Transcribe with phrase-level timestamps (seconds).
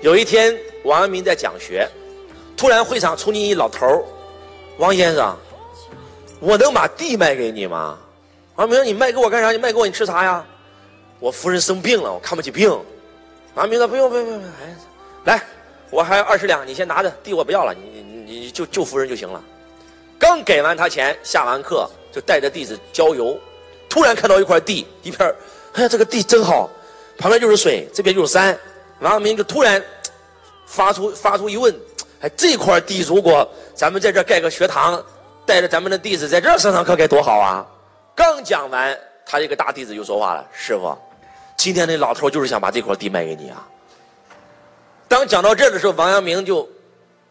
[0.00, 1.86] 有一天，王阳明在讲学，
[2.56, 4.02] 突然会场冲进一老头，
[4.78, 5.36] 王先生，
[6.40, 7.98] 我能把地卖给你吗？
[8.56, 9.52] 王阳明说：“你卖给我干啥？
[9.52, 10.42] 你卖给我你吃啥呀？”
[11.20, 12.70] 我夫人生病了，我看不起病。
[13.54, 14.74] 王阳明说：“不用不用不用，哎，
[15.24, 15.42] 来，
[15.90, 19.42] 我还有二十两，你先拿着，地我不要了，你你你就救夫人就行了。”
[20.18, 23.38] 刚给完他钱，下完课就带着弟子郊游，
[23.86, 25.28] 突然看到一块地，一片
[25.74, 26.70] 哎呀，这个地真好，
[27.18, 28.58] 旁边就是水，这边就是山。
[29.00, 29.82] 王阳明就突然
[30.66, 31.74] 发出发出疑问：
[32.20, 35.02] 哎，这块地如果咱们在这盖个学堂，
[35.46, 37.66] 带着咱们的弟子在这上上课该多好啊！
[38.14, 40.96] 刚讲完，他一个大弟子就说话了：“师傅，
[41.56, 43.66] 今天那老头就是想把这块地卖给你啊。”
[45.08, 46.68] 当讲到这的时候，王阳明就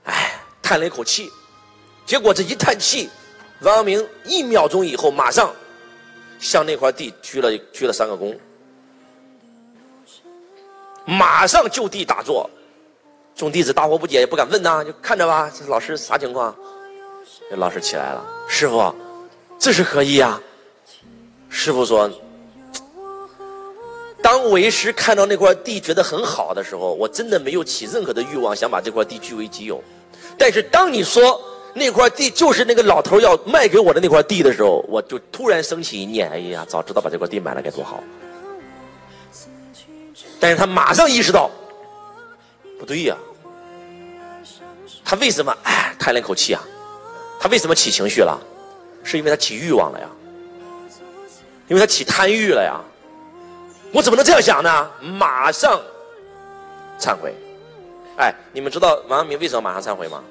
[0.06, 1.32] 哎叹了一口气。
[2.06, 3.10] 结果这一叹气，
[3.62, 5.54] 王阳明一秒钟以后马上
[6.40, 8.36] 向那块地鞠了鞠了三个躬。
[11.10, 12.48] 马上就地打坐，
[13.36, 15.52] 众弟子大惑不解，也不敢问呐，就看着吧。
[15.58, 16.56] 这老师啥情况？
[17.50, 18.94] 这老师起来了，师傅，
[19.58, 20.40] 这是何意呀？
[21.50, 22.08] 师傅说
[24.22, 29.82] ：“当为师看到那块地觉得很好的时候，我真的没有起任何的欲望想把这块地据为己有。
[30.38, 31.42] 但是当你说
[31.74, 38.04] 那块地就是那个老头要卖给我的那块地的时候，我就突然升起一念：哎呀，早知道把这块地买了该多好。”
[40.40, 41.50] 但是他马上意识到，
[42.80, 43.18] 不对呀，
[45.04, 46.62] 他为什么哎叹了一口气啊？
[47.40, 48.40] 他为什么起情绪了？
[49.04, 50.08] 是因为他起欲望了呀？
[51.68, 52.80] 因为他起贪欲了呀？
[53.92, 54.92] 我怎么能这样想呢？
[55.02, 55.82] 马上
[57.00, 57.34] 忏悔！
[58.18, 60.24] 哎，你们知道王阳明为什么马上忏悔吗？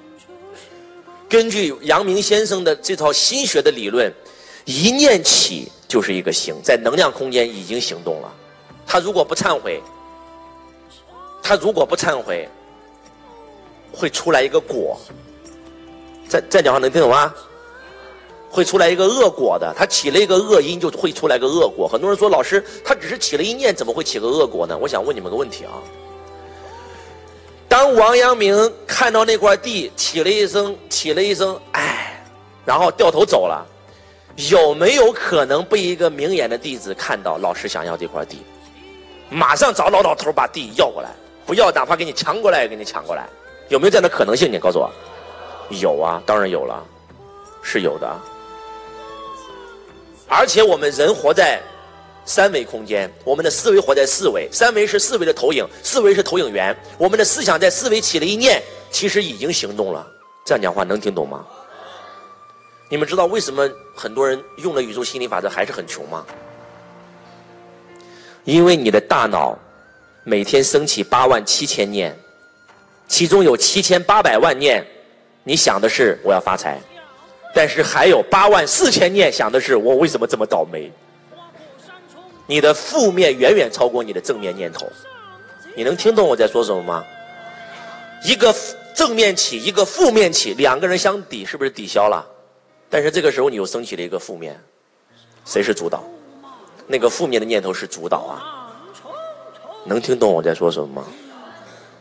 [1.29, 4.13] 根据阳明先生的这套心学的理论，
[4.65, 8.33] 一念起就是一个行，在能量空间已经行动了。
[8.87, 9.83] 他如果不忏悔，
[11.43, 12.49] 他如果不忏悔，
[13.93, 14.99] 会出来一个果。
[16.29, 17.35] 再再讲话能听懂吗？
[18.51, 19.75] 会出来一个恶果的。
[19.77, 21.87] 他起了一个恶因，就会出来个恶果。
[21.87, 24.77] 很多人说，老师，他只是起了一念，怎么会起个恶果呢？
[24.77, 25.73] 我想问你们个问题啊。
[27.69, 32.23] 当王阳明看到那块地，起了一声，起了一声，哎，
[32.65, 33.67] 然后掉头走了，
[34.51, 38.39] 有没有可能被一个明眼的弟子看到，老师想要这块地，
[39.29, 41.11] 马上找老老头把地要过来？
[41.49, 43.27] 不要，哪怕给你抢过来也给你抢过来，
[43.71, 44.53] 有没有这样的可能性？
[44.53, 44.91] 你告诉我，
[45.81, 46.85] 有啊，当然有了，
[47.63, 48.21] 是有的。
[50.29, 51.59] 而且我们人活在
[52.27, 56.77] 三维空间，我们的思维活在四维，三维是四维的投影，四维是投影源。
[56.99, 60.07] 我们的思想在四维起了一念，其实已经行动了。
[60.45, 61.47] 这样讲话能听懂吗？
[62.91, 63.67] 你们知道为什么
[63.97, 66.27] 很多人用了宇宙心理法则还是很穷吗？
[68.45, 69.59] 因为你的大脑。
[70.29, 72.15] 每天升起八万七千念，
[73.09, 74.87] 其中有七千八百万念，
[75.43, 76.79] 你想的是我要发财，
[77.55, 80.93] 但是还有八万四千念想的是我为什么这么倒霉。
[82.47, 84.87] 你的负面远远超过你的正面念头，
[85.75, 87.03] 你能听懂我在说什么吗？
[88.23, 88.55] 一个
[88.95, 92.23] 正面起，一个负面起，两个人相抵，是不是抵消了？
[92.91, 94.61] 但是这个时候你又升起了一个负面，
[95.47, 96.05] 谁是主导？
[96.87, 98.58] 那个负面的念头是主导啊。
[99.89, 101.05] 能听懂我在说什么吗？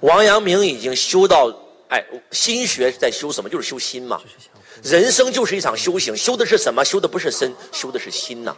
[0.01, 1.51] 王阳明已经修到，
[1.87, 3.49] 哎，心学在修什么？
[3.49, 4.21] 就是修心嘛。
[4.83, 6.85] 人生就是一场修行，修的是什么？
[6.85, 8.55] 修的不是身，修的是心呐。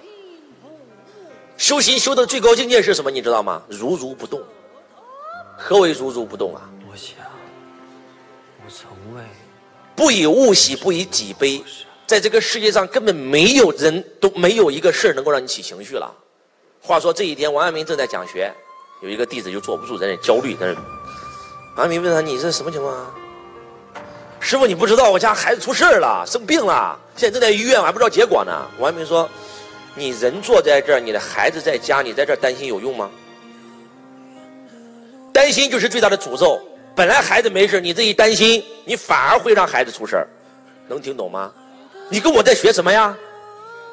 [1.57, 3.09] 修行修的最高境界是什么？
[3.09, 3.63] 你知道吗？
[3.69, 4.41] 如如不动。
[5.57, 6.69] 何为如如不动啊？
[6.91, 7.15] 我想，
[8.65, 9.21] 我从未
[9.95, 11.63] 不以物喜，不以己悲。
[12.05, 16.11] 在这个世界上，根本没有人都没有一个事能够让你起情绪了。
[16.81, 18.51] 话说这一天，王阳明正在讲学。
[19.01, 20.73] 有一个弟子就坐不住，在那焦虑，在那。
[21.75, 23.11] 王阳明问他：“你这什么情况？”啊？”
[24.41, 28.51] 师傅，你不知道我家孩子出事了，生病了，现在正在医院，我还不知道结果呢。
[28.77, 29.29] 王阳明说
[29.95, 33.09] ：“你人坐在这儿，你的孩子在家，你在这儿担心有用吗？
[35.31, 36.59] 担心就是最大的诅咒。
[36.93, 40.27] 本来孩子没事，你这一担心，你反而会让孩子出事。
[40.89, 41.49] 能听懂吗？
[42.09, 43.15] 你跟我在学什么呀？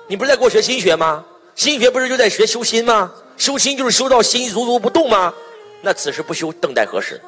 [0.09, 1.25] 你不是在给我学心学吗？
[1.55, 5.33] 心学不是就在学修心吗？”修心就是修到心如如不动吗？
[5.83, 7.21] 那此时不修，等待何时？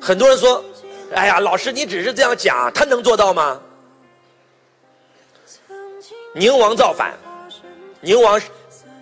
[0.00, 0.64] 很多人说
[1.14, 3.60] ：“哎呀，老师，你只是这样讲，他能做到吗？”
[6.32, 7.14] 宁王造反，
[8.00, 8.40] 宁王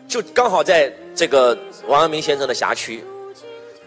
[0.09, 3.05] 就刚好在这个王阳明先生的辖区。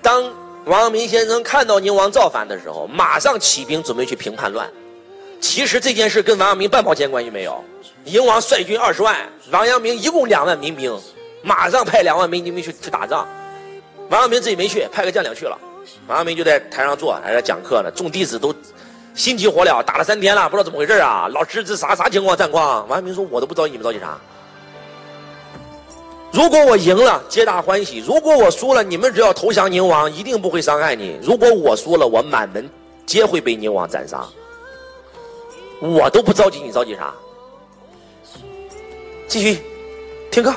[0.01, 0.31] 当
[0.65, 4.69] 王阳明先生看到宁王造反的时候，马上起兵准备去平叛乱。
[5.39, 7.63] 其实这件事跟王阳明半毛钱关系没有。
[8.03, 9.15] 宁王率军二十万，
[9.51, 10.97] 王阳明一共两万民兵，
[11.41, 13.27] 马上派两万民兵去去打仗。
[14.09, 15.57] 王阳明自己没去，派个将领去了。
[16.07, 17.91] 王阳明就在台上坐，还在讲课呢。
[17.91, 18.53] 众弟子都
[19.13, 21.27] 心急火燎，打了三天了，不知道怎么回事啊！
[21.33, 22.35] 老师，这啥啥情况？
[22.35, 22.87] 战况？
[22.87, 24.17] 王阳明说：“我都不着急，你们着急啥？
[26.31, 31.19] 如果我赢了，皆大欢喜；如果我输了，你们只要投降宁王，一定不会伤害你。
[31.21, 32.69] 如果我输了，我满门
[33.05, 34.25] 皆会被宁王斩杀。
[35.79, 37.13] 我都不着急，你着急啥？
[39.27, 39.61] 继续
[40.31, 40.53] 听课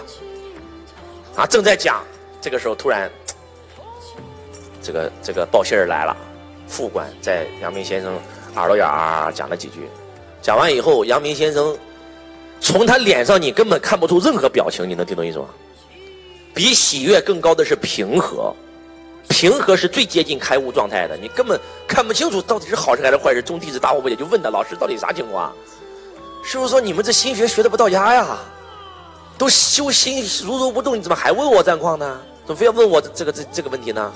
[1.37, 1.47] 啊！
[1.47, 2.03] 正在讲，
[2.41, 3.11] 这个时候突然。”
[4.83, 6.17] 这个这个报信儿来了，
[6.67, 8.19] 副官在阳明先生
[8.55, 9.81] 耳朵眼儿讲了几句，
[10.41, 11.77] 讲完以后，阳明先生
[12.61, 15.49] 从他脸上你根本看不出任何表情，你能听懂意思吗？
[16.55, 18.57] 比喜悦更高的是平和，
[19.29, 21.61] 平和是最接近开悟状态的，你根本
[21.91, 23.43] 看不清楚到底是好事还是坏事。
[23.43, 25.53] 众弟子大惑不解，就问他老师到底啥情况？
[26.45, 28.39] 师傅说你们这心学学的不到家呀，
[29.37, 32.21] 都修心如如不动，你怎么还问我战况呢？
[32.47, 34.13] 怎么非要问我这个这这个问题呢？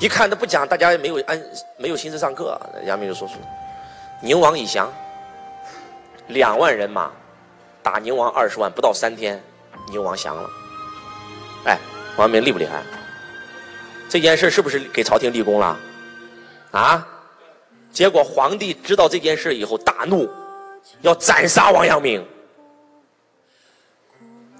[0.00, 1.40] 一看他不讲，大家也没有安
[1.76, 2.60] 没有心思上课。
[2.84, 3.34] 杨明就说出
[4.20, 4.92] ：“宁王已降，
[6.26, 7.12] 两万人马
[7.80, 9.40] 打宁王二十万，不到三天，
[9.88, 10.50] 宁王降了。”
[11.64, 11.78] 哎，
[12.16, 12.82] 王明厉不厉害？
[14.16, 15.78] 这件事是不是给朝廷立功了？
[16.70, 17.06] 啊？
[17.92, 20.26] 结果皇帝知道这件事以后大怒，
[21.02, 22.26] 要斩杀王阳明。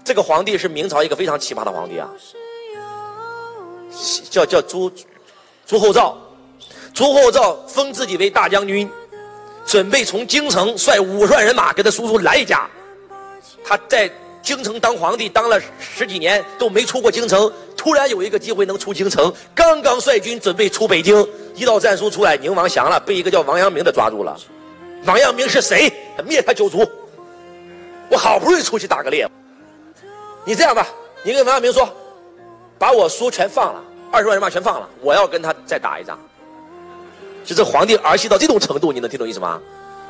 [0.05, 2.11] 这个皇帝是明朝一个非常奇葩的皇帝啊，
[4.29, 4.93] 叫叫朱。
[5.65, 6.19] 朱厚照，
[6.93, 8.87] 朱厚照封自己为大将军，
[9.65, 12.69] 准备从京城率五十万人马给他叔叔来一家。
[13.65, 14.11] 他在
[14.43, 17.51] 京城当皇帝当了十几年都没出过京城，
[17.87, 21.25] 突然有一个机会能出京城，刚刚率军准备出北京，
[21.55, 24.37] 一道战书出来，宁王降了，被一个叫王阳明的抓住了。
[25.05, 25.89] 王阳明是谁？
[26.27, 26.85] 灭他九族。
[28.11, 29.25] 我好不容易出去打个猎，
[30.45, 30.89] 你这样吧，
[31.23, 31.89] 你跟王阳明说，
[32.77, 33.81] 把我书全放了。
[34.11, 36.19] 二十万人马全放了，我要跟他再打一仗。
[37.45, 39.61] 就这皇帝儿戏到这种程度，你能听懂意思吗？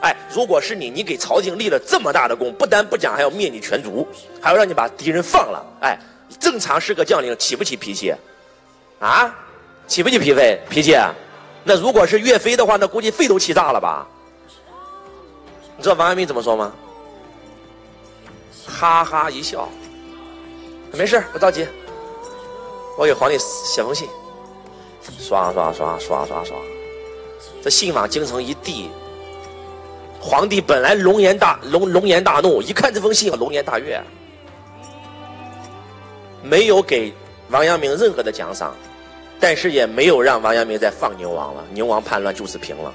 [0.00, 4.08] 哎，如果是你，你给朝廷立了这么大的功，不但不讲，还要灭你全族，
[4.40, 5.62] 还要让你把敌人放了。
[5.82, 5.98] 哎，
[6.38, 8.14] 正常是个将领，起不起脾气？
[8.98, 9.34] 啊，
[9.86, 10.96] 起不起脾肺脾气？
[11.64, 14.06] 那如果是岳飞的话，那估计肺都气炸了吧？
[15.76, 16.72] 你知道王阳明怎么说吗？
[18.66, 19.68] 哈哈一笑，
[20.92, 21.66] 没事，不着急。
[22.98, 24.08] 我给皇帝写封信，
[25.18, 26.56] 刷刷刷刷刷刷，
[27.62, 28.88] 这信往京城一递，
[30.20, 34.02] 皇帝本来龙颜大龙龙颜大怒，一看这封信龙颜大悦，
[36.48, 37.12] 没有给
[37.50, 38.74] 王阳明任何的奖赏，
[39.40, 42.92] 但是也没有让王阳明再放宁王了，宁王叛乱就此平了。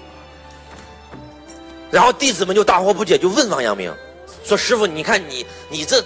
[1.89, 3.93] 然后弟子们就大惑不解，就问王阳明，
[4.43, 6.01] 说师傅，你看你你这，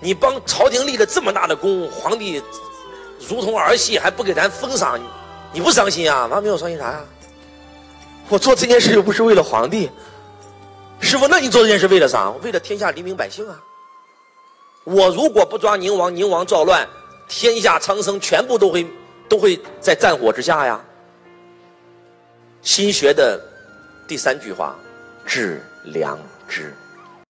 [0.00, 2.42] 你帮朝廷立了这么大的功，皇帝。
[3.26, 5.00] 如同儿戏，还不给咱封赏，
[5.50, 6.26] 你不伤心啊？
[6.26, 7.00] 王阳明，我伤心啥呀？
[8.28, 9.90] 我做这件事又不是为了皇帝，
[11.00, 12.30] 师傅，那你做这件事为了啥？
[12.42, 13.58] 为了天下黎民百姓啊！
[14.84, 16.86] 我如果不抓宁王，宁王造乱，
[17.26, 18.86] 天下苍生全部都会
[19.28, 20.78] 都会在战火之下呀。
[22.60, 23.40] 心学的
[24.06, 24.76] 第三句话，
[25.26, 26.74] 致良知。